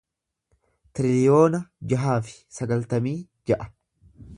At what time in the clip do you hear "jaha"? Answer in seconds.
1.95-2.17